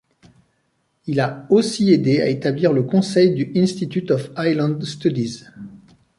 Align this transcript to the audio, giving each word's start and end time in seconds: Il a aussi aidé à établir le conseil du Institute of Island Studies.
Il 1.05 1.19
a 1.19 1.45
aussi 1.51 1.93
aidé 1.93 2.21
à 2.23 2.27
établir 2.27 2.73
le 2.73 2.81
conseil 2.81 3.35
du 3.35 3.51
Institute 3.55 4.09
of 4.09 4.31
Island 4.35 4.83
Studies. 4.83 5.43